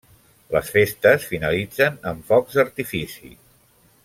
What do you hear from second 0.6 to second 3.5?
festes finalitzen amb focs d'artifici.